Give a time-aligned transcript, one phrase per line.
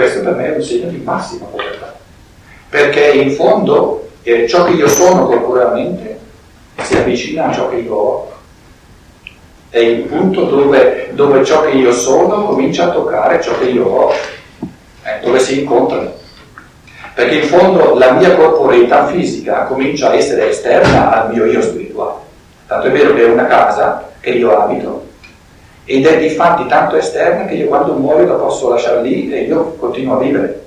[0.00, 1.94] questo per me è un segno di massima povertà,
[2.70, 6.18] perché in fondo eh, ciò che io sono corporalmente
[6.80, 8.32] si avvicina a ciò che io ho.
[9.68, 13.84] È il punto dove, dove ciò che io sono comincia a toccare ciò che io
[13.84, 16.12] ho, eh, dove si incontrano.
[17.14, 22.20] Perché in fondo la mia corporeità fisica comincia a essere esterna al mio io spirituale.
[22.66, 25.08] Tanto è vero che è una casa che io abito
[25.84, 29.42] ed è di fatti tanto esterna che io quando muoio la posso lasciare lì e
[29.42, 30.64] io continuo a vivere.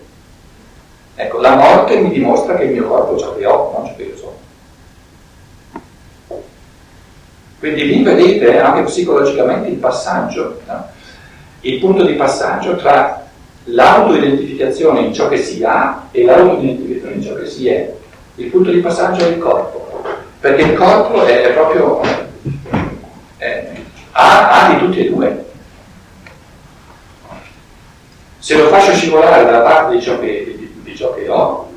[1.16, 3.96] Ecco, la morte mi dimostra che il mio corpo è ciò che ho, non ciò
[3.96, 4.42] che io sono.
[7.60, 10.88] Quindi lì vedete anche psicologicamente il passaggio, no?
[11.62, 13.26] il punto di passaggio tra
[13.66, 17.94] l'autoidentificazione in ciò che si ha e l'autoidentificazione in ciò che si è.
[18.36, 20.04] Il punto di passaggio è il corpo,
[20.40, 22.02] perché il corpo è proprio...
[23.38, 23.72] È,
[24.14, 25.46] ha, ha di tutti e due.
[28.40, 31.72] Se lo faccio scivolare dalla parte di ciò che, di, di ciò che ho,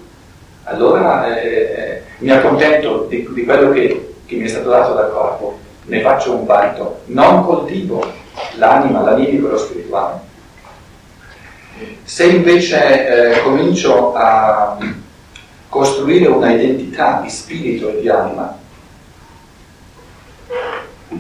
[0.64, 5.58] allora eh, mi accontento di, di quello che, che, mi è stato dato dal corpo,
[5.84, 8.04] ne faccio un vanto, non coltivo
[8.56, 10.20] l'anima, l'animico e lo spirituale.
[12.02, 14.76] Se invece eh, comincio a
[15.68, 18.58] costruire una identità di spirito e di anima,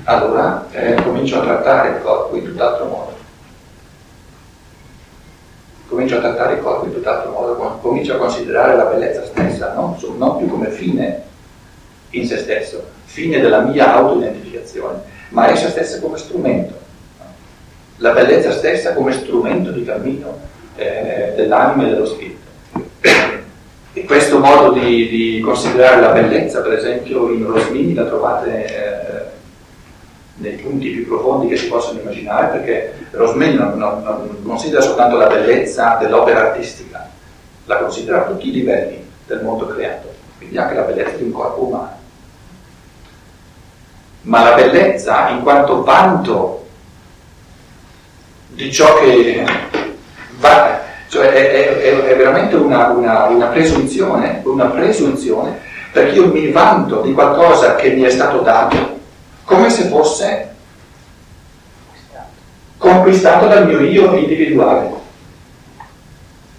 [0.06, 3.14] allora eh, comincio a trattare il corpo in tutt'altro modo.
[5.88, 9.96] Comincio a trattare il corpo in tutt'altro modo, comincio a considerare la bellezza stessa non,
[10.16, 11.22] non più come fine
[12.10, 16.74] in se stesso, fine della mia autoidentificazione, ma essa stessa come strumento.
[17.98, 20.38] La bellezza stessa come strumento di cammino
[20.76, 22.44] eh, dell'anima e dello spirito.
[23.92, 29.25] E questo modo di, di, considerare la bellezza, per esempio in Rosmini, la trovate eh,
[30.36, 35.16] nei punti più profondi che si possono immaginare, perché Rosmini non, non, non, considera soltanto
[35.16, 37.08] la bellezza dell'opera artistica,
[37.64, 41.32] la considera a tutti i livelli del mondo creato, quindi anche la bellezza di un
[41.32, 42.04] corpo umano.
[44.22, 46.66] Ma la bellezza in quanto vanto
[48.48, 49.44] di ciò che
[50.38, 55.60] va, cioè è, è, è veramente una, una, una, presunzione, una presunzione,
[55.92, 58.95] perché io mi vanto di qualcosa che mi è stato dato
[59.46, 60.54] come se fosse
[62.76, 64.90] conquistato dal mio io individuale.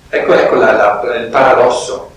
[0.09, 2.11] Ecco, ecco la, la, il paradosso.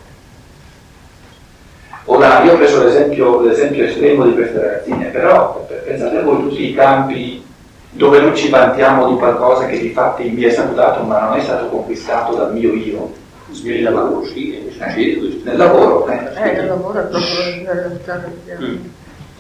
[2.05, 6.71] Ora, io ho preso l'esempio, l'esempio estremo di queste ragazzine, però pensate a voi tutti
[6.71, 7.45] i campi
[7.91, 11.37] dove noi ci vantiamo di qualcosa che di fatti mi è stato dato ma non
[11.37, 13.19] è stato conquistato dal mio io.
[13.65, 16.07] Nel lavoro, sì, eh, nel lavoro.
[16.07, 18.77] Eh, eh nel lavoro è proprio mm.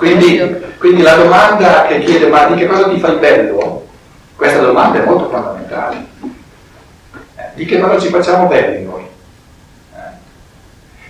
[0.01, 0.41] Quindi,
[0.79, 3.87] quindi, la domanda che chiede ma di che cosa ti fai bello?
[4.35, 6.07] Questa domanda è molto fondamentale.
[7.37, 9.07] Eh, di che cosa ci facciamo belli noi?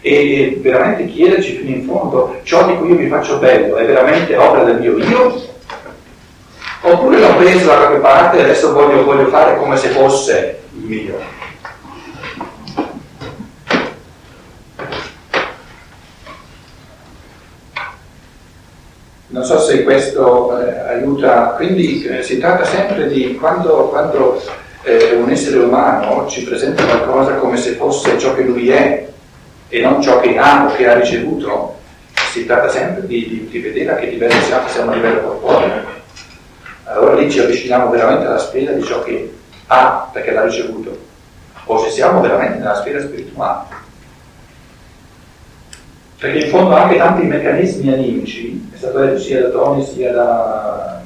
[0.00, 3.86] Eh, e, veramente chiederci fino in fondo ciò di cui io mi faccio bello è
[3.86, 5.40] veramente opera del mio io?
[6.80, 10.84] Oppure l'ho preso da qualche parte e adesso voglio, voglio fare come se fosse il
[10.84, 11.39] mio?
[19.32, 24.42] Non so se questo eh, aiuta, quindi eh, si tratta sempre di quando, quando
[24.82, 29.06] eh, un essere umano ci presenta qualcosa come se fosse ciò che lui è
[29.68, 31.76] e non ciò che ha o che ha ricevuto,
[32.32, 35.82] si tratta sempre di, di, di vedere a che livello siamo, siamo a livello corporeo.
[36.86, 39.32] Allora lì ci avviciniamo veramente alla sfera di ciò che
[39.68, 40.98] ha perché l'ha ricevuto,
[41.66, 43.79] o se siamo veramente nella sfera spirituale.
[46.20, 51.00] Perché in fondo anche tanti meccanismi animici, è stato detto sia da Tony sia da,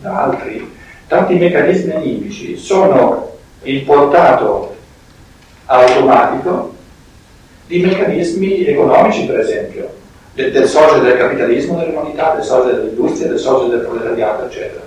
[0.00, 0.70] da altri,
[1.08, 4.76] tanti meccanismi animici sono il portato
[5.66, 6.74] automatico
[7.66, 9.94] di meccanismi economici, per esempio,
[10.34, 14.82] del, del sorgere del capitalismo dell'umanità, del sorgere dell'industria, del sorgere del proletariato, eccetera.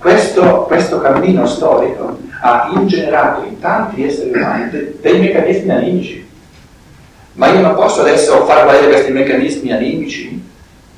[0.00, 6.28] Questo, questo, cammino storico ha ingenerato in tanti esseri umani dei meccanismi animici
[7.40, 10.46] ma io non posso adesso far valere questi meccanismi animici,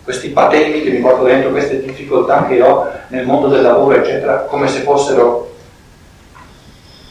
[0.02, 4.38] questi patemi che mi porto dentro, queste difficoltà che ho nel mondo del lavoro, eccetera,
[4.40, 5.54] come se fossero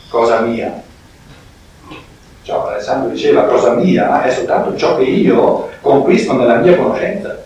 [0.09, 0.83] cosa mia.
[2.41, 7.41] Cioè, Alessandro diceva cosa mia è soltanto ciò che io conquisto nella mia conoscenza,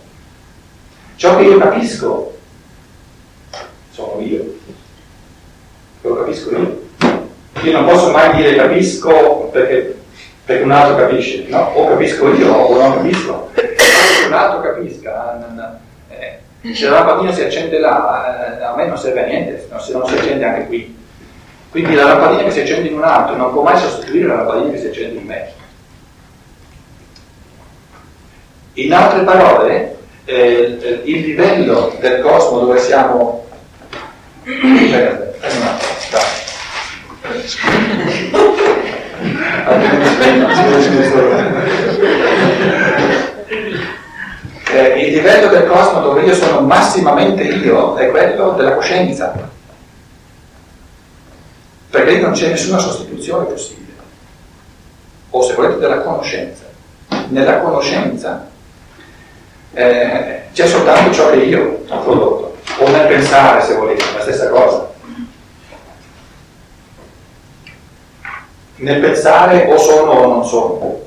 [1.17, 2.35] ciò che io capisco,
[3.91, 4.43] sono io,
[6.01, 6.83] lo capisco io.
[7.61, 10.03] Io non posso mai dire capisco perché
[10.45, 11.71] perché un altro capisce, no?
[11.73, 13.51] O capisco io o non capisco.
[14.27, 18.97] Un altro capisca, non, eh, se la lampadina si accende là, eh, a me non
[18.97, 21.03] serve a niente, se non si accende anche qui.
[21.71, 24.71] Quindi la lampadina che si accende in un altro non può mai sostituire la lampadina
[24.71, 25.51] che si accende in me.
[28.73, 33.47] In altre parole, eh, il livello del cosmo dove siamo...
[34.43, 35.23] Cioè,
[44.71, 49.33] eh, il livello del cosmo dove io sono massimamente io è quello della coscienza.
[51.89, 53.93] Perché lì non c'è nessuna sostituzione possibile.
[55.29, 56.63] O se volete della conoscenza.
[57.29, 58.47] Nella conoscenza
[59.73, 62.57] eh, c'è soltanto ciò che io ho prodotto.
[62.79, 64.93] O nel pensare se volete la stessa cosa
[68.77, 71.03] nel pensare o sono o non sono.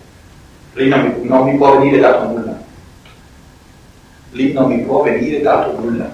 [0.75, 2.57] Lì non mi, non mi può venire dato nulla.
[4.31, 6.09] Lì non mi può venire dato nulla.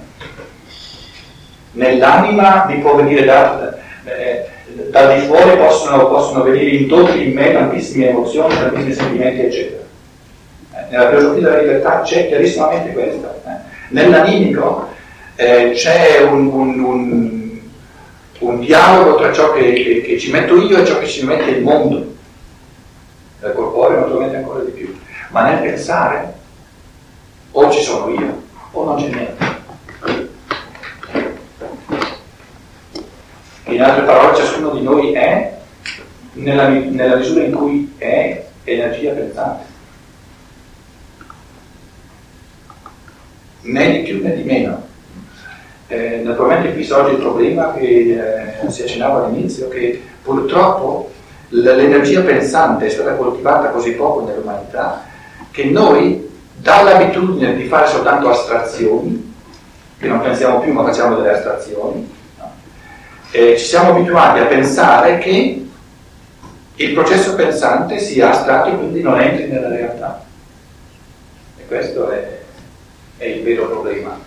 [1.73, 4.47] Nell'anima mi può venire dato, eh,
[4.91, 9.83] da di fuori possono, possono venire indotti in me tantissime emozioni, tantissimi sentimenti, eccetera.
[10.73, 13.41] Eh, nella filosofia della libertà c'è chiarissimamente questo.
[13.45, 13.73] Eh.
[13.89, 14.89] Nell'animico
[15.35, 17.44] eh, c'è un, un, un
[18.46, 21.50] un dialogo tra ciò che, che, che, ci metto io e ciò che ci mette
[21.50, 22.12] il mondo.
[23.41, 24.96] Nel corporeo naturalmente ancora di più.
[25.31, 26.32] Ma nel pensare
[27.52, 28.43] o ci sono io
[28.73, 29.52] o non c'è niente.
[33.64, 35.58] In altre parole, ciascuno di noi è
[36.35, 39.73] nella, nella misura in cui è energia pensante.
[43.62, 44.93] Né di più né di meno.
[45.86, 51.10] Eh, naturalmente qui sorge il problema che eh, si accennava all'inizio, che purtroppo
[51.48, 55.04] l'energia pensante è stata coltivata così poco nell'umanità
[55.54, 59.32] che noi, dall'abitudine di fare soltanto astrazioni,
[59.98, 62.52] che non pensiamo più ma facciamo delle astrazioni, no?
[63.31, 65.66] eh, ci siamo abituati a pensare che
[66.76, 70.25] il processo pensante sia astratto e quindi non entri nella realtà.
[71.56, 72.40] E questo è,
[73.16, 74.19] è il vero problema.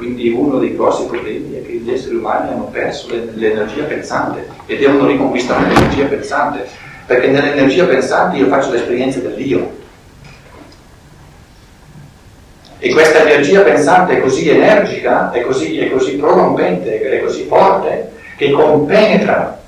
[0.00, 4.78] Quindi uno dei grossi problemi è che gli esseri umani hanno perso l'energia pensante e
[4.78, 6.66] devono riconquistare l'energia pensante,
[7.04, 9.76] perché nell'energia pensante io faccio l'esperienza dell'io.
[12.78, 18.12] E questa energia pensante è così energica, è così, è così prorompente, è così forte,
[18.38, 19.60] che compenetra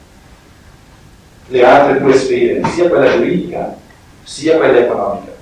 [1.48, 3.76] le altre due sfere, sia quella giuridica
[4.22, 5.32] sia quella economica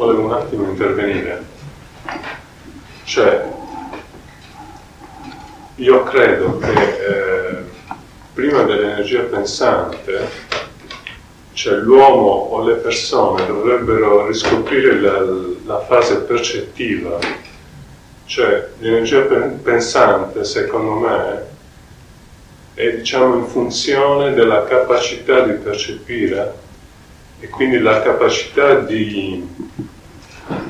[0.00, 1.44] volevo un attimo intervenire.
[3.04, 3.46] Cioè,
[5.74, 7.56] io credo che eh,
[8.32, 10.26] prima dell'energia pensante,
[11.52, 15.22] cioè l'uomo o le persone dovrebbero riscoprire la,
[15.66, 17.18] la fase percettiva,
[18.24, 19.20] cioè l'energia
[19.62, 21.48] pensante, secondo me,
[22.72, 26.68] è diciamo in funzione della capacità di percepire
[27.40, 29.46] e quindi la capacità di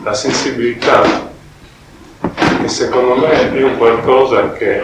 [0.02, 1.29] la sensibilità
[2.61, 4.82] che secondo me è un qualcosa che,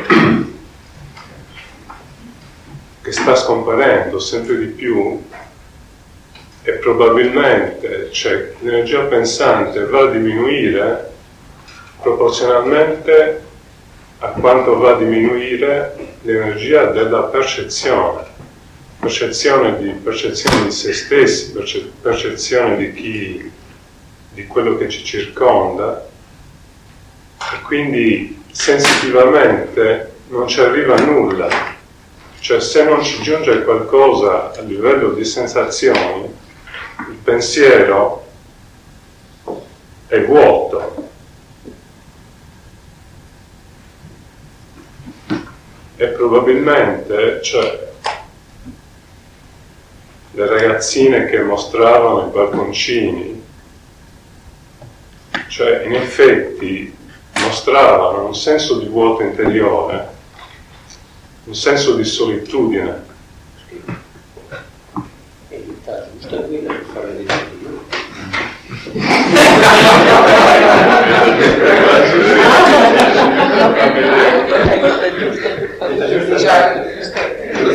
[3.02, 5.22] che sta scomparendo sempre di più
[6.62, 11.12] e probabilmente cioè, l'energia pensante va a diminuire
[12.00, 13.42] proporzionalmente
[14.18, 18.24] a quanto va a diminuire l'energia della percezione.
[18.98, 23.52] Percezione di, percezione di se stessi, perce, percezione di chi,
[24.36, 26.06] di quello che ci circonda
[27.38, 31.48] e quindi sensitivamente non ci arriva nulla.
[32.38, 36.24] Cioè se non ci giunge qualcosa a livello di sensazioni,
[37.08, 38.26] il pensiero
[40.06, 41.08] è vuoto.
[45.96, 47.88] E probabilmente, cioè,
[50.32, 53.35] le ragazzine che mostravano i balconcini,
[55.48, 56.94] cioè in effetti
[57.40, 60.08] mostravano un senso di vuoto interiore,
[61.44, 63.04] un senso di solitudine.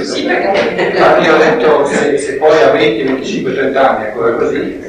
[0.03, 4.79] Sì, io ho detto se, se poi a 20, 25, 30 anni ancora così.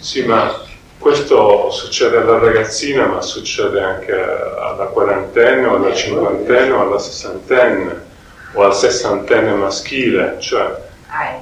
[0.00, 0.60] Sì, ma
[0.98, 8.08] questo succede alla ragazzina, ma succede anche alla quarantenne o alla cinquantenne o alla sessantenne
[8.54, 10.88] o al sessantenne maschile, cioè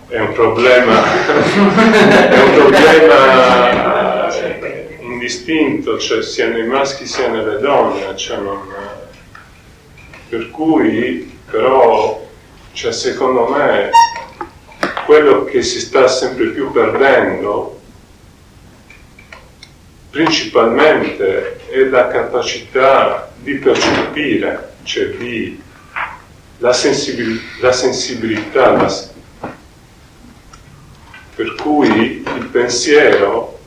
[0.08, 1.02] è un problema,
[2.28, 4.28] è un problema
[5.18, 8.60] distinto, cioè sia nei maschi sia nelle donne, cioè non,
[10.28, 12.26] per cui però,
[12.72, 13.90] cioè, secondo me,
[15.06, 17.77] quello che si sta sempre più perdendo
[20.10, 25.60] principalmente è la capacità di percepire, cioè di
[26.58, 28.92] la, sensibil- la sensibilità, la,
[31.34, 33.58] per cui il pensiero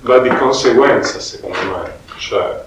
[0.00, 2.62] va di conseguenza, secondo me, cioè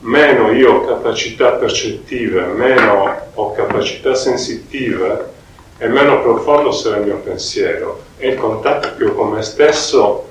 [0.00, 5.32] meno io ho capacità percettive, meno ho capacità sensitive
[5.78, 8.02] e meno profondo sarà il mio pensiero.
[8.18, 10.28] E il contatto ho con me stesso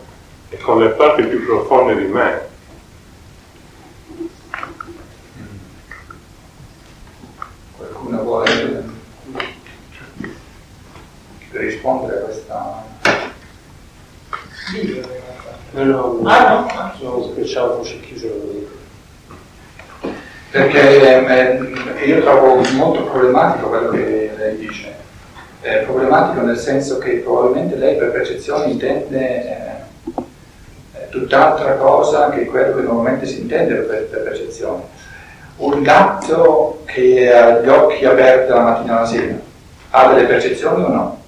[0.53, 2.41] e con le parti più profonde di me.
[7.75, 8.83] Qualcuno vuole
[11.51, 12.85] rispondere a questa...
[15.71, 16.93] No, no, Ah, no?
[16.99, 18.67] sono speciale voce chiusa così.
[20.51, 21.25] Perché
[21.97, 24.93] eh, io trovo molto problematico quello che lei dice.
[25.61, 29.62] È problematico nel senso che probabilmente lei per percezione intende eh,
[31.13, 34.81] tutt'altra cosa che quello che normalmente si intende per, per percezione.
[35.57, 39.35] Un gatto che ha gli occhi aperti la mattina alla sera
[39.91, 41.21] ha delle percezioni o no?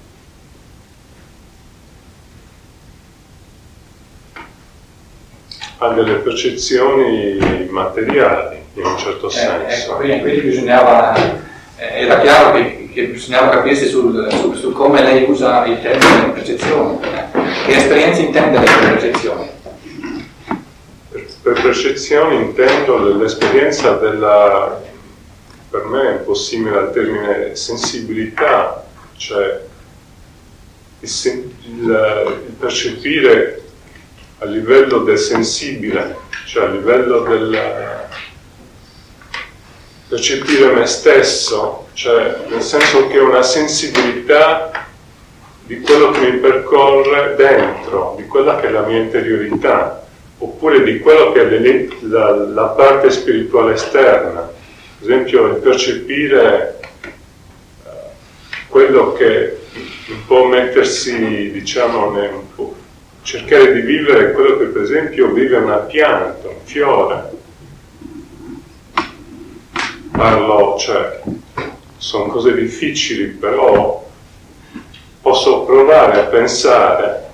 [5.78, 9.68] Ha delle percezioni materiali, in un certo Eh, senso.
[9.68, 11.14] ecco, quindi, quindi bisognava,
[11.78, 16.32] eh, era chiaro che, che bisognava capirsi sul, sul- su come lei usa il termine
[16.32, 16.98] percezione.
[17.66, 19.50] Che esperienza intende per percezione?
[21.46, 24.82] Per, per percezioni intendo l'esperienza della,
[25.70, 28.84] per me è un po' simile al termine sensibilità,
[29.16, 29.62] cioè
[31.02, 31.10] il,
[31.68, 33.62] il- il percepire
[34.40, 37.60] a livello del sensibile, cioè a livello del
[40.08, 44.88] percepire me stesso, cioè nel senso che una sensibilità
[45.64, 50.05] di quello che mi percorre dentro, di quella che è la mia interiorità,
[50.38, 54.42] oppure di quello che è la, la parte spirituale esterna.
[55.00, 56.80] Per esempio il percepire
[57.84, 57.90] eh,
[58.68, 59.60] quello che
[60.08, 62.44] un po' mettersi, diciamo, nel-
[63.26, 67.32] cercare di vivere quello che per esempio vive una pianta, un fiore.
[70.12, 71.22] Parlo, cioè,
[71.98, 74.08] sono cose difficili, però
[75.22, 77.30] posso provare a pensare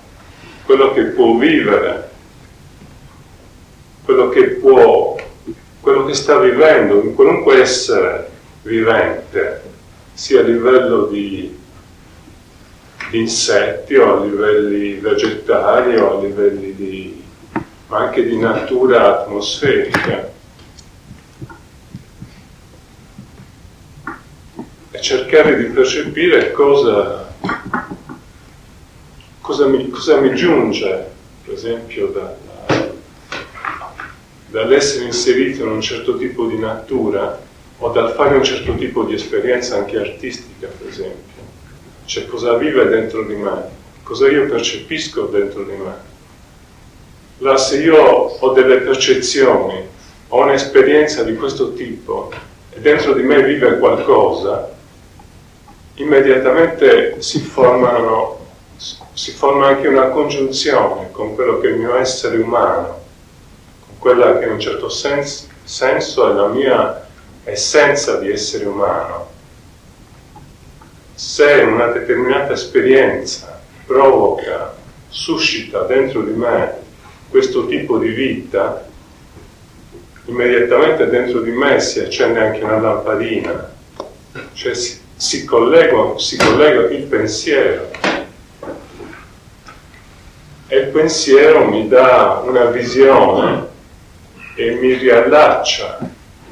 [0.64, 2.11] quello che può vivere,
[4.04, 5.16] quello che può,
[5.80, 8.30] quello che sta vivendo in qualunque essere
[8.64, 9.62] vivente,
[10.14, 11.58] sia a livello di,
[13.10, 17.24] di insetti o a livelli vegetali o a livelli di,
[17.88, 20.30] ma anche di natura atmosferica.
[24.94, 27.34] E cercare di percepire cosa,
[29.40, 31.06] cosa, mi, cosa mi giunge,
[31.46, 32.41] per esempio, dalla-
[34.52, 37.40] dall'essere inserito in un certo tipo di natura
[37.78, 41.42] o dal fare un certo tipo di esperienza anche artistica, per esempio.
[42.06, 43.64] Cioè cosa vive dentro di me,
[44.04, 46.10] cosa io percepisco dentro di me.
[47.40, 49.84] Là, se io ho delle percezioni,
[50.28, 52.32] ho un'esperienza di questo tipo
[52.70, 54.70] e dentro di me vive qualcosa,
[55.96, 58.46] immediatamente si formano,
[59.14, 63.01] si forma anche una congiunzione con quello che è il mio essere umano,
[64.02, 67.06] quella che in un certo sens- senso è la mia
[67.44, 69.30] essenza di essere umano.
[71.14, 74.74] Se una determinata esperienza provoca,
[75.08, 76.74] suscita dentro di me
[77.30, 78.88] questo tipo di vita,
[80.26, 83.72] immediatamente dentro di me si accende anche una lampadina,
[84.54, 87.92] cioè si, si collega, si collega il pensiero.
[90.68, 93.70] E il pensiero mi dà una visione
[94.62, 95.98] e mi riallaccia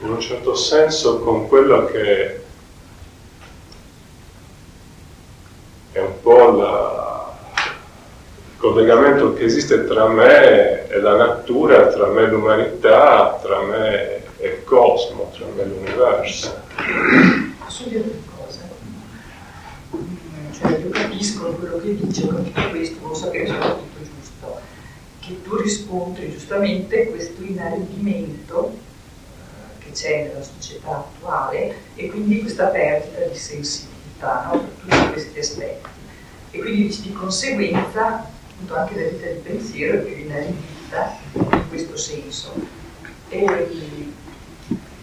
[0.02, 2.42] in un certo senso con quello che
[5.92, 12.24] è un po' la- il collegamento che esiste tra me e la natura, tra me
[12.24, 16.58] e l'umanità, tra me e il cosmo, tra me e l'universo.
[20.60, 23.99] Cioè, io capisco quello che dice, con tutto questo, non ho tutto
[25.30, 32.66] che tu riscontri giustamente questo inaridimento eh, che c'è nella società attuale e quindi questa
[32.66, 34.60] perdita di sensibilità no?
[34.60, 35.88] per tutti questi aspetti.
[36.52, 41.96] E quindi di conseguenza appunto anche la vita di pensiero che viene rivista in questo
[41.96, 42.52] senso.
[43.30, 43.46] E,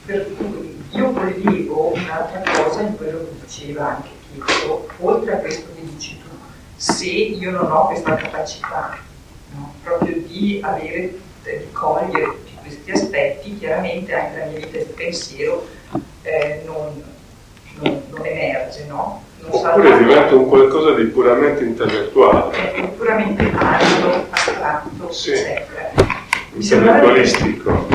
[0.04, 4.09] per cui io volevo un'altra cosa in quello che diceva anche
[4.45, 6.28] Chiedo, oltre a questo che dici tu,
[6.75, 8.99] se io non ho questa capacità
[9.87, 11.14] proprio di avere,
[11.45, 15.69] di cogliere tutti questi aspetti, chiaramente anche la mia vita di pensiero
[16.23, 17.02] eh, non,
[17.78, 19.23] non, non, emerge, no?
[19.38, 22.73] Non Oppure diventa un qualcosa di puramente intellettuale.
[22.73, 25.31] È puramente valido, astratto, sì.
[25.31, 25.93] eccetera.
[26.52, 27.87] Intellettualistico.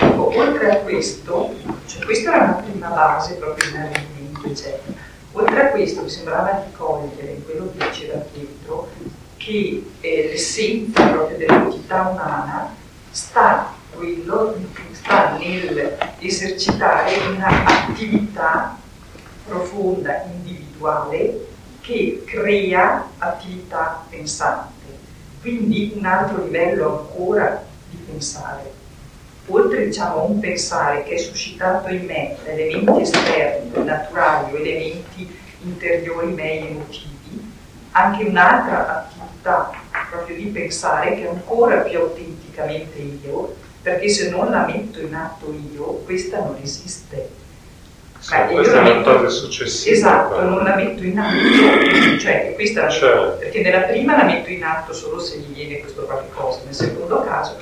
[0.00, 1.54] Ecco, oltre a questo,
[1.86, 5.06] cioè questa era una prima base proprio in argomenti, eccetera.
[5.32, 8.88] Oltre a questo mi sembrava di cogliere in quello che diceva Pietro
[9.38, 12.74] che eh, l'essenza proprio dell'entità umana
[13.10, 14.54] sta, quello,
[14.92, 18.76] sta nell'esercitare un'attività
[19.46, 21.46] profonda, individuale,
[21.80, 24.76] che crea attività pensante.
[25.40, 28.74] Quindi un altro livello ancora di pensare.
[29.46, 34.58] Oltre diciamo, a un pensare che è suscitato in me da elementi esterni, naturali o
[34.58, 37.52] elementi interiori miei emotivi,
[37.92, 39.17] anche un'altra attività
[40.10, 45.14] proprio di pensare che è ancora più autenticamente io, perché se non la metto in
[45.14, 47.36] atto io, questa non esiste.
[48.18, 49.94] Sì, Beh, questa è una fase successiva.
[49.94, 50.48] Esatto, però.
[50.48, 53.36] non la metto in atto, cioè questa la certo.
[53.38, 56.74] perché nella prima la metto in atto solo se gli viene questo qualche cosa, nel
[56.74, 57.56] secondo caso,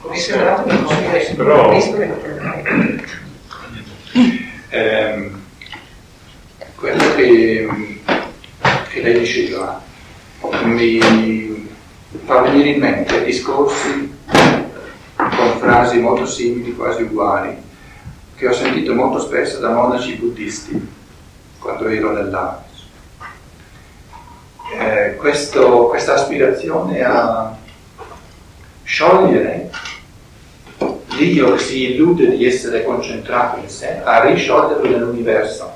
[0.00, 1.68] come è dato mi posso dire però...
[1.68, 1.96] questo
[4.68, 5.30] eh,
[6.74, 7.68] quello che,
[8.90, 9.82] che lei diceva
[10.64, 11.68] mi
[12.24, 14.14] fa venire in mente discorsi
[15.16, 17.56] con frasi molto simili, quasi uguali,
[18.34, 20.94] che ho sentito molto spesso da monaci buddisti
[21.58, 22.64] quando ero nell'Avis.
[24.78, 27.56] Eh, questa aspirazione a
[28.82, 29.70] sciogliere
[31.16, 35.72] l'io che si illude di essere concentrato in sé, a riscioglierlo nell'universo,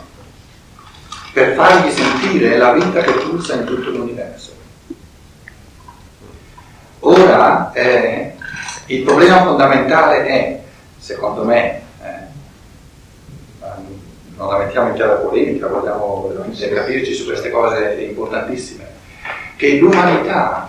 [1.32, 4.58] per fargli sentire la vita che pulsa in tutto l'universo.
[7.00, 8.34] Ora eh,
[8.86, 10.60] il problema fondamentale è,
[10.98, 12.08] secondo me, eh,
[14.36, 18.86] non la mettiamo in chiara polemica, vogliamo veramente capirci su queste cose importantissime,
[19.56, 20.68] che l'umanità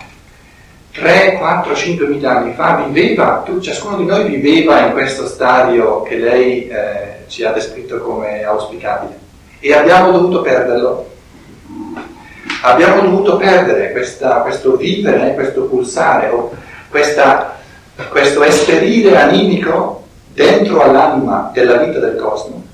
[0.92, 6.16] 3, 4, 5 mila anni fa viveva, ciascuno di noi viveva in questo stadio che
[6.16, 9.18] lei eh, ci ha descritto come auspicabile
[9.60, 11.10] e abbiamo dovuto perderlo.
[12.62, 16.32] Abbiamo dovuto perdere questa, questo vivere, questo pulsare,
[16.90, 17.60] questa
[18.08, 22.64] questo esperire animico dentro all'anima della vita del cosmo,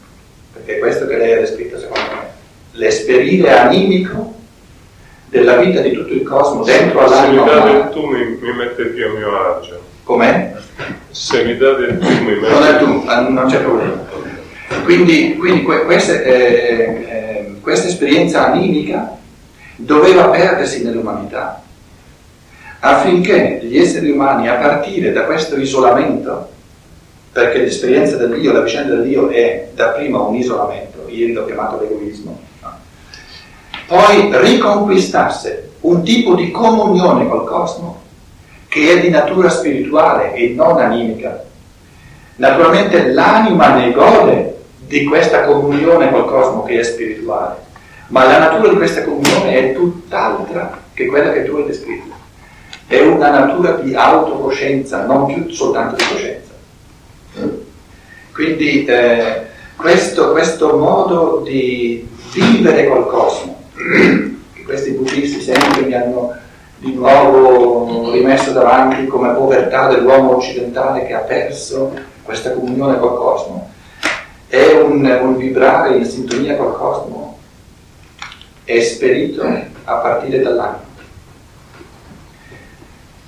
[0.55, 2.29] perché è questo che lei ha descritto secondo me,
[2.73, 4.35] l'esperire animico
[5.27, 8.53] della vita di tutto il cosmo dentro all'anima Se mi dà del tu mi, mi
[8.55, 9.81] mette più a mio agio.
[10.05, 10.55] Com'è?
[11.11, 12.49] Se mi dà del tu mi mette...
[12.49, 14.07] Non è tu, non c'è problema.
[14.85, 19.19] Quindi, quindi questa, eh, eh, questa esperienza animica
[19.81, 21.63] doveva perdersi nell'umanità
[22.81, 26.49] affinché gli esseri umani, a partire da questo isolamento,
[27.33, 32.41] perché l'esperienza dell'io, la vicenda dell'io è dapprima un isolamento, ieri l'ho chiamato l'egoismo,
[33.87, 38.03] poi riconquistasse un tipo di comunione col cosmo
[38.69, 41.43] che è di natura spirituale e non animica.
[42.37, 47.57] Naturalmente l'anima ne gode di questa comunione col cosmo che è spirituale,
[48.09, 52.17] ma la natura di questa comunione è tutt'altra che quella che tu hai descritto
[52.87, 56.53] è una natura di autocoscienza, non più soltanto di coscienza.
[58.33, 59.43] Quindi eh,
[59.77, 63.63] questo, questo, modo di vivere col cosmo,
[64.55, 66.35] che questi buddisti sempre mi hanno
[66.79, 71.93] di nuovo rimesso davanti come povertà dell'uomo occidentale che ha perso
[72.23, 73.71] questa comunione col cosmo,
[74.47, 77.18] è un, un vibrare in sintonia col cosmo
[78.69, 79.43] esperito
[79.85, 80.87] a partire dall'anima.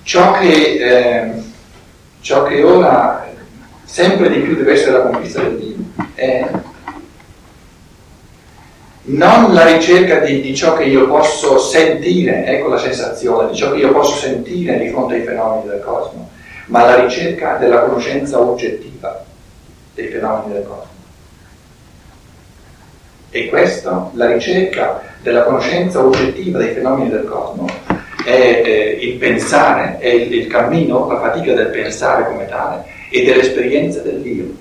[0.03, 1.33] Ciò che, eh,
[2.21, 3.27] ciò che ora
[3.85, 5.77] sempre di più deve essere la conquista del Dio
[6.15, 6.49] è
[9.03, 13.73] non la ricerca di, di, ciò che io posso sentire, ecco la sensazione, di ciò
[13.73, 16.31] che io posso sentire di fronte ai fenomeni del cosmo,
[16.67, 19.25] ma la ricerca della conoscenza oggettiva
[19.95, 20.90] dei fenomeni del cosmo.
[23.31, 27.67] E questo, la ricerca della conoscenza oggettiva dei fenomeni del cosmo,
[28.25, 33.25] è eh, il pensare, è il, il, cammino, la fatica del pensare come tale e
[33.25, 34.53] dell'esperienza dell'io,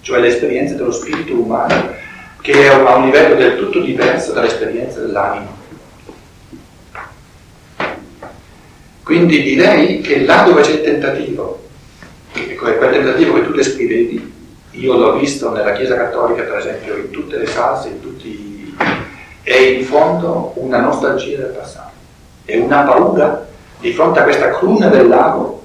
[0.00, 1.94] cioè l'esperienza dello spirito umano
[2.40, 5.54] che è a un livello del tutto diverso dall'esperienza dell'anima.
[9.02, 11.64] Quindi direi che là dove c'è il tentativo,
[12.32, 14.34] ecco, quel tentativo che tu descrivevi,
[14.76, 18.76] io l'ho visto nella Chiesa Cattolica per esempio, in tutte le salse, in tutti...
[19.42, 21.92] è in fondo una nostalgia del passato,
[22.44, 23.46] è una paura
[23.78, 25.62] di fronte a questa cruna del lago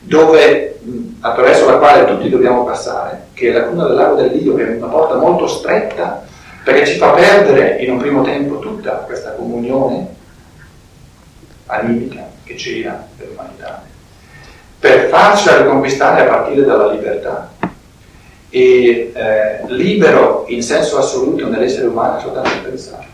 [0.00, 0.80] dove,
[1.20, 4.76] attraverso la quale tutti dobbiamo passare, che è la cruna del lago dell'Io, che è
[4.76, 6.24] una porta molto stretta,
[6.64, 10.08] perché ci fa perdere in un primo tempo tutta questa comunione
[11.66, 13.82] animica che c'era per l'umanità,
[14.78, 17.50] per farcela riconquistare a partire dalla libertà.
[18.50, 23.06] E eh, libero in senso assoluto nell'essere umano è soltanto il pensare.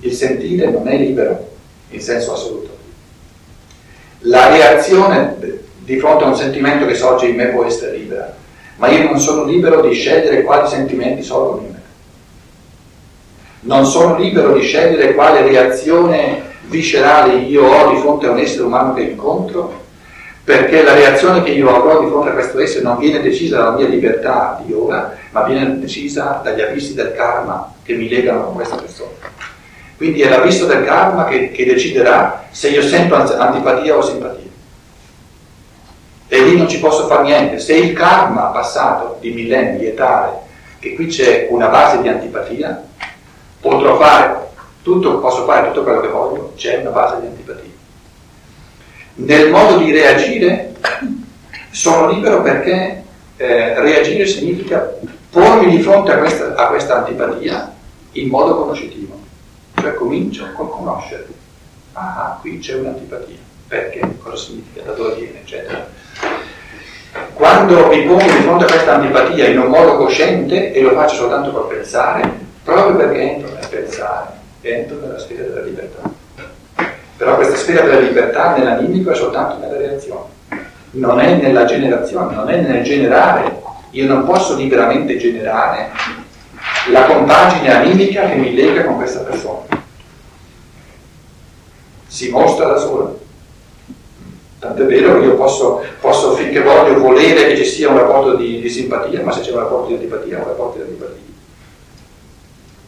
[0.00, 1.50] Il sentire non è libero
[1.90, 2.70] in senso assoluto.
[4.20, 5.36] La reazione
[5.78, 8.34] di fronte a un sentimento che sorge in me può essere libera,
[8.76, 11.80] ma io non sono libero di scegliere quali sentimenti sorgono in me.
[13.60, 18.62] Non sono libero di scegliere quale reazione viscerale io ho di fronte a un essere
[18.62, 19.80] umano che incontro,
[20.44, 23.76] perché la reazione che io avrò di fronte a questo essere non viene decisa dalla
[23.76, 28.54] mia libertà di ora, ma viene decisa dagli abissi del karma che mi legano con
[28.54, 29.10] questa persona.
[29.96, 34.50] Quindi è l'abisso del karma che, che deciderà se io sento antipatia o simpatia.
[36.26, 37.60] E lì non ci posso fare niente.
[37.60, 40.40] Se il karma passato di millenni è tale
[40.80, 42.82] che qui c'è una base di antipatia,
[43.60, 44.48] potrò fare
[44.82, 47.71] tutto, posso fare tutto quello che voglio, c'è una base di antipatia.
[49.14, 50.74] Nel modo di reagire
[51.70, 53.02] sono libero perché
[53.36, 54.94] eh, reagire significa
[55.30, 57.74] pormi di fronte a questa, a questa antipatia
[58.12, 59.20] in modo conoscitivo.
[59.74, 61.26] Cioè comincio col conoscere.
[61.92, 63.36] Ah, qui c'è un'antipatia.
[63.68, 64.00] Perché?
[64.22, 64.82] Cosa significa?
[64.82, 65.40] Da dove viene?
[65.40, 65.86] Eccetera.
[67.34, 71.16] Quando mi pongo di fronte a questa antipatia in un modo cosciente e lo faccio
[71.16, 72.30] soltanto col pensare,
[72.62, 74.30] proprio perché entro nel pensare,
[74.62, 76.20] entro nella sfera della libertà.
[77.22, 80.24] Però questa sfera della libertà nell'animico è soltanto nella reazione,
[80.90, 83.62] non è nella generazione, non è nel generare.
[83.90, 85.90] Io non posso liberamente generare
[86.90, 89.60] la compagine animica che mi lega con questa persona.
[92.08, 93.14] Si mostra da sola.
[94.58, 98.58] Tant'è vero che io posso, posso, finché voglio, volere che ci sia un rapporto di,
[98.58, 101.22] di simpatia, ma se c'è un rapporto di antipatia, un rapporto di antipatia.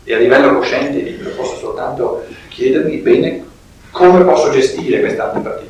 [0.03, 3.43] E a livello cosciente io posso soltanto chiedermi bene
[3.94, 5.68] come posso gestire questa antipatia.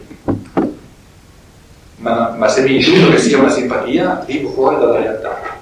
[1.97, 5.59] Ma, ma se mi illudo che sia una simpatia, vivo fuori dalla realtà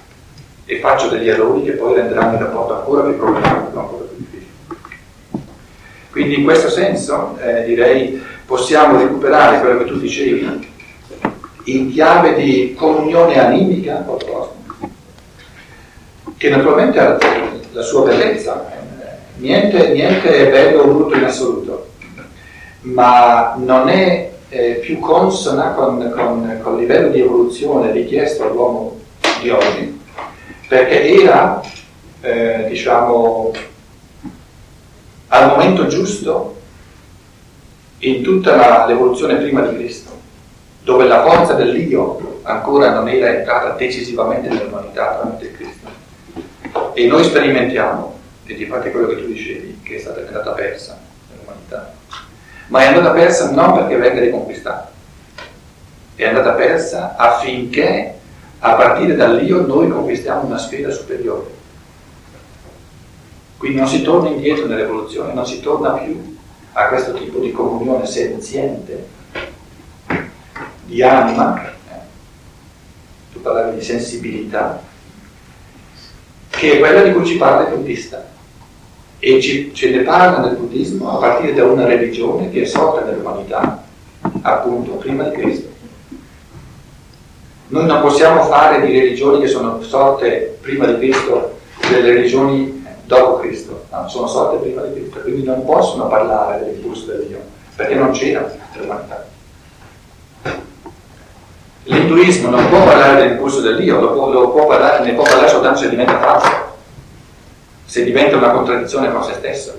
[0.64, 4.50] e faccio degli errori che poi renderanno il rapporto ancora più problematico, ancora più difficile.
[6.12, 10.70] Quindi in questo senso eh, direi possiamo recuperare quello che tu dicevi
[11.64, 14.90] in chiave di comunione animica col cosmo,
[16.36, 17.18] che naturalmente ha
[17.72, 18.70] la sua bellezza,
[19.38, 21.90] niente, niente è bello o brutto in assoluto,
[22.82, 29.00] ma non è eh, più consona con, con, con il livello di evoluzione richiesto all'uomo
[29.40, 30.00] di oggi,
[30.68, 31.60] perché era,
[32.20, 33.52] eh, diciamo,
[35.28, 36.56] al momento giusto
[37.98, 40.10] in tutta la, l'evoluzione prima di Cristo,
[40.82, 45.88] dove la forza dell'io ancora non era entrata decisivamente nell'umanità tramite Cristo.
[46.94, 50.50] E noi sperimentiamo, e di fatto è quello che tu dicevi, che è stata andata
[50.50, 50.98] persa
[51.30, 51.94] nell'umanità,
[52.68, 54.90] ma è andata persa non perché venga riconquistata,
[56.14, 58.18] è andata persa affinché
[58.58, 61.60] a partire dall'io noi conquistiamo una sfera superiore.
[63.56, 66.36] Quindi non si torna indietro nell'evoluzione, non si torna più
[66.72, 69.06] a questo tipo di comunione senziente,
[70.84, 71.98] di anima, eh.
[73.32, 74.82] tu parlavi di sensibilità,
[76.48, 78.30] che è quella di cui ci parla il buddista.
[79.24, 83.04] E ci, ce ne parla nel buddismo a partire da una religione che è sorta
[83.04, 83.84] nell'umanità,
[84.40, 85.68] appunto, prima di Cristo.
[87.68, 91.58] Noi non possiamo fare di religioni che sono sorte prima di Cristo
[91.88, 97.06] delle religioni dopo Cristo, no, sono sorte prima di Cristo, quindi non possono parlare dell'impulso
[97.06, 97.38] del Dio,
[97.76, 99.24] perché non c'era nell'umanità.
[101.84, 105.48] L'induismo non può parlare dell'impulso del Dio, lo può, lo può parlare, ne può parlare
[105.48, 106.61] soltanto se diventa falso,
[107.92, 109.78] se diventa una contraddizione con se stesso.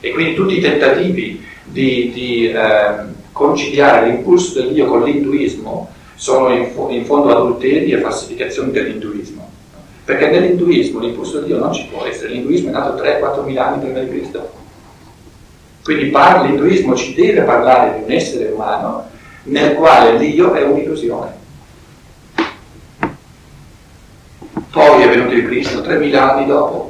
[0.00, 2.94] E quindi tutti i tentativi di, di eh,
[3.30, 9.48] conciliare l'impulso del Dio con l'induismo sono in, fo- in fondo adulteri e falsificazioni dell'induismo.
[10.04, 13.84] Perché nell'induismo l'impulso di Dio non ci può essere, l'induismo è nato 3-4 mila anni
[13.84, 14.50] prima di Cristo.
[15.84, 19.08] Quindi par- l'induismo ci deve parlare di un essere umano
[19.44, 21.36] nel quale l'io è un'illusione.
[24.70, 26.87] Poi è venuto il Cristo 3.000 anni dopo,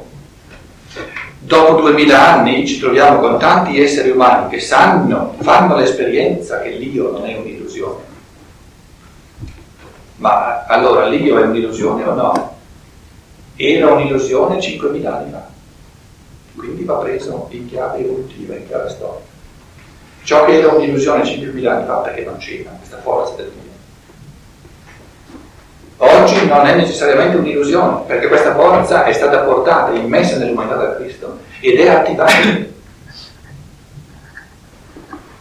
[1.49, 7.09] dopo duemila anni ci troviamo con tanti esseri umani che sanno, fanno l'esperienza che l'io
[7.09, 8.03] non è un'illusione.
[10.17, 12.57] Ma allora l'io è un'illusione o no?
[13.55, 15.47] Era un'illusione 5.000 anni fa.
[16.55, 19.25] Quindi va preso in chiave evolutiva, in chiave storica.
[20.21, 23.68] Ciò che era un'illusione 5.000 anni fa perché non c'era questa forza del Dio.
[26.01, 31.39] Oggi non è necessariamente un'illusione, perché questa forza è stata portata, immessa nell'umanità da Cristo
[31.59, 32.31] ed è attivata.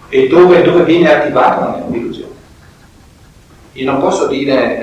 [0.09, 2.33] E dove, dove viene attivata non è un'illusione.
[3.75, 4.79] Io non posso dire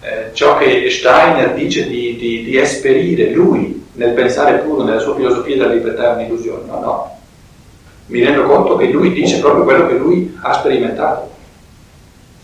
[0.00, 5.00] eh, eh, ciò che Steiner dice di, di, di esperire lui nel pensare puro, nella
[5.00, 7.18] sua filosofia della libertà è un'illusione, no, no.
[8.06, 11.30] Mi rendo conto che lui dice proprio quello che lui ha sperimentato.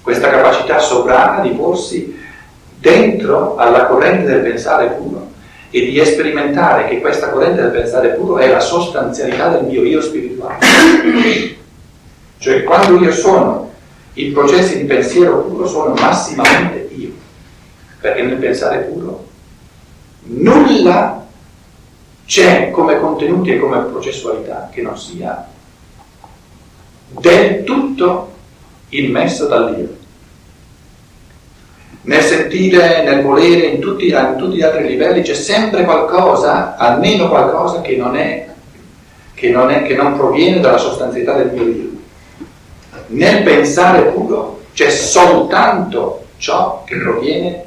[0.02, 0.47] Questa capacità
[0.78, 2.16] sovrana di porsi
[2.78, 5.30] dentro alla corrente del pensare puro
[5.70, 10.00] e di sperimentare che questa corrente del pensare puro è la sostanzialità del mio io
[10.00, 10.58] spirituale.
[12.38, 13.72] Cioè quando io sono
[14.14, 17.10] i processi di pensiero puro sono massimamente io,
[18.00, 19.26] perché nel pensare puro
[20.22, 21.26] nulla
[22.26, 25.46] c'è come contenuti e come processualità che non sia
[27.08, 28.32] del tutto
[28.90, 29.96] immesso dall'io.
[32.08, 37.28] Nel sentire, nel volere, in tutti, in tutti gli altri livelli c'è sempre qualcosa, almeno
[37.28, 38.46] qualcosa che non, è,
[39.34, 41.88] che non, è, che non proviene dalla sostanzialità del mio io
[43.08, 47.64] nel pensare puro c'è soltanto ciò che proviene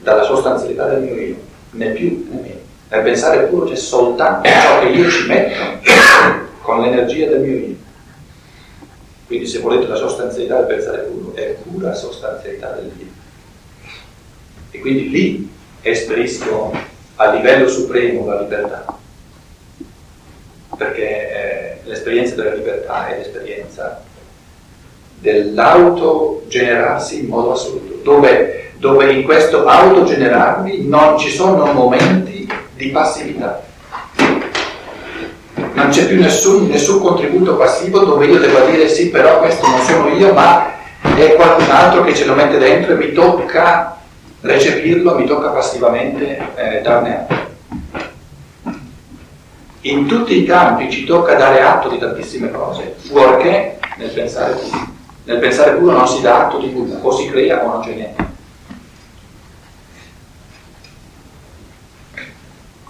[0.00, 1.36] dalla sostanzialità del mio io,
[1.72, 2.60] né più né meno.
[2.88, 5.60] Nel pensare puro c'è soltanto ciò che io ci metto
[6.62, 7.76] con l'energia del mio io.
[9.26, 13.11] Quindi se volete la sostanzialità del pensare puro è pura sostanzialità del io.
[14.74, 15.50] E quindi lì
[15.82, 16.72] esperisco
[17.16, 18.86] a livello supremo la libertà.
[20.76, 24.02] Perché eh, l'esperienza della libertà è l'esperienza
[25.18, 33.62] dell'autogenerarsi in modo assoluto, dove, dove in questo autogenerarmi non ci sono momenti di passività.
[35.74, 39.82] Non c'è più nessun, nessun contributo passivo dove io devo dire sì, però questo non
[39.82, 40.72] sono io, ma
[41.14, 43.98] è qualcun altro che ce lo mette dentro e mi tocca
[44.42, 47.50] recepirlo, mi tocca passivamente eh, darne atto.
[49.82, 54.90] In tutti i campi ci tocca dare atto di tantissime cose, fuorché nel pensare così.
[55.24, 57.94] Nel pensare puro non si dà atto di nulla, o si crea o non c'è
[57.94, 58.30] niente.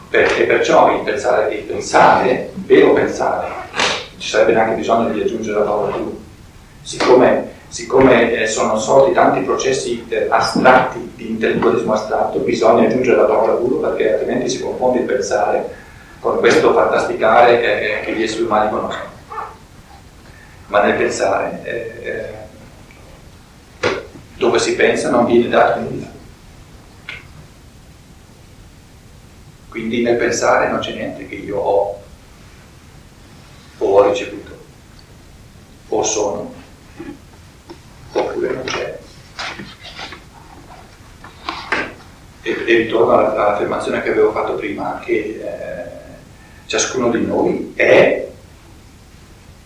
[0.09, 3.51] Perché perciò il pensare, il pensare, il vero pensare,
[4.19, 6.21] ci sarebbe neanche bisogno di aggiungere la parola tu.
[6.83, 13.55] Siccome, siccome eh, sono sorti tanti processi astratti di intellettualismo astratto, bisogna aggiungere la parola
[13.55, 15.81] puro perché altrimenti si confonde il pensare
[16.21, 19.11] con questo fantasticare che gli esseri umani conoscono
[20.73, 22.41] ma nel pensare, eh,
[23.83, 23.89] eh,
[24.37, 26.11] dove si pensa non viene dato nulla.
[29.69, 32.01] Quindi nel pensare non c'è niente che io ho
[33.79, 34.57] o ho ricevuto,
[35.89, 36.52] o sono,
[38.65, 38.99] c'è.
[42.43, 45.91] E, e ritorno all'affermazione che avevo fatto prima, che eh,
[46.67, 48.23] ciascuno di noi è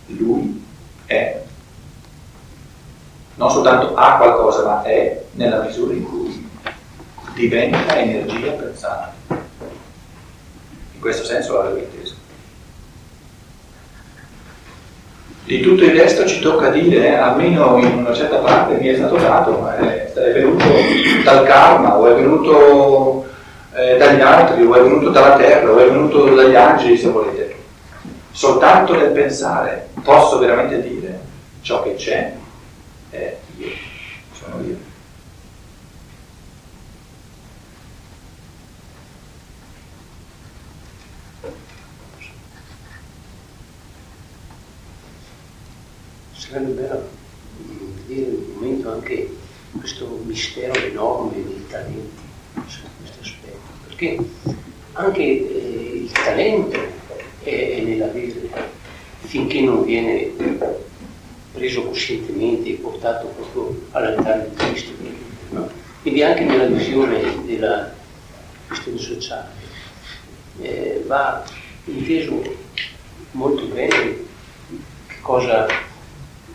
[0.09, 0.65] lui
[1.07, 1.43] è,
[3.37, 6.49] non soltanto ha qualcosa, ma è nella misura in cui
[7.35, 9.15] diventa energia pensata.
[9.29, 12.06] In questo senso l'avevo inteso.
[15.47, 18.97] Di tutto il resto ci tocca dire, eh, almeno in una certa parte mi è
[18.97, 20.65] stato dato, eh, è venuto
[21.23, 23.25] dal karma, o è venuto
[23.73, 27.55] eh, dagli altri, o è venuto dalla terra, o è venuto dagli angeli, se volete.
[28.33, 31.21] Soltanto nel pensare posso veramente dire
[31.61, 32.33] ciò che c'è
[33.11, 33.69] è io,
[34.33, 34.95] sono io.
[46.49, 47.09] Sarebbe bello
[48.07, 49.29] vedere un momento anche
[49.77, 52.09] questo mistero enorme dei talenti,
[52.69, 54.17] su questo aspetto, perché
[54.93, 56.79] anche eh, il talento
[57.43, 58.65] è, nella vita,
[59.23, 60.31] finché non viene
[61.53, 64.93] preso coscientemente e portato proprio all'altare di Cristo.
[65.51, 65.69] No?
[66.03, 67.93] Quindi anche nella visione della
[68.69, 69.49] questione sociale
[70.61, 71.45] eh, va
[71.87, 72.41] inteso
[73.33, 73.89] molto bene
[75.09, 75.67] che cosa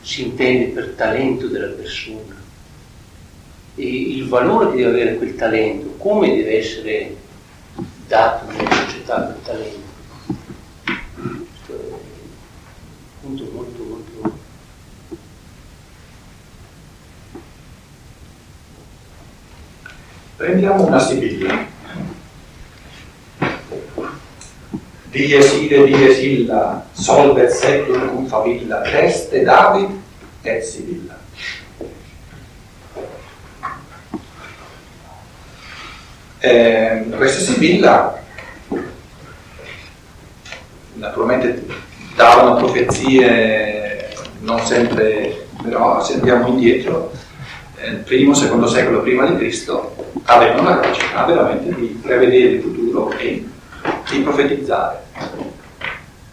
[0.01, 2.39] si intende per talento della persona
[3.75, 7.15] e il valore che deve avere quel talento, come deve essere
[8.07, 9.89] dato nella società quel talento.
[10.83, 14.39] Questo è un punto molto molto...
[20.35, 21.70] Prendiamo una sibilla.
[25.11, 29.89] Dies ide, dies illa, solvet sectum cum favilla, teste David
[30.43, 31.19] et sibilla.
[36.39, 38.23] Eh, questa sibilla
[40.93, 41.65] naturalmente
[42.15, 47.11] davano profezie non sempre, però se andiamo indietro,
[47.81, 49.93] nel primo, secondo secolo prima di Cristo,
[50.23, 53.45] avevano la capacità veramente di prevedere il futuro e
[54.11, 55.03] di profetizzare.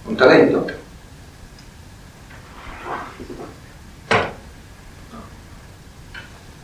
[0.04, 0.70] Un talento.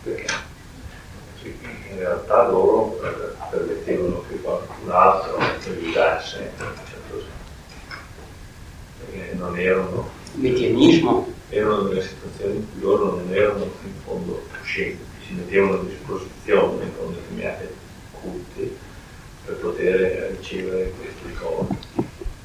[0.03, 0.27] Perché?
[1.43, 2.99] In realtà loro
[3.51, 6.53] permettevano che qualcun altro aiutasse
[8.99, 15.05] perché non erano metianismo erano delle situazioni in cui loro non erano in fondo coscienti,
[15.25, 17.73] si mettevano a disposizione con determinate
[18.21, 18.77] culti
[19.45, 21.77] per poter ricevere questi ricordi.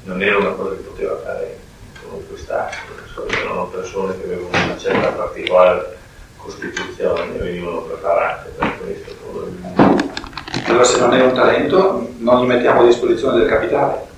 [0.04, 1.58] Non era una cosa che poteva fare
[2.02, 5.98] come quest'altro, erano persone che avevano una certa particolare
[6.36, 9.18] costituzione e venivano preparate per questo.
[10.66, 14.08] Allora se non è un talento non gli mettiamo a disposizione del capitale.